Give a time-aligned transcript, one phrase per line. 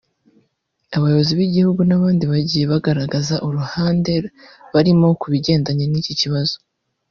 [0.97, 4.13] abayobozi b’ibihugu n’abandi bagiye bagaragaza uruhande
[4.73, 6.55] barimo ku bigendanye n’iki kibazo